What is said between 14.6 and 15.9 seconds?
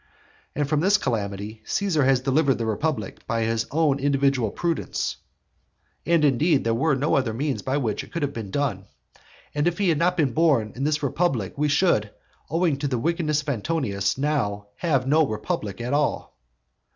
have no republic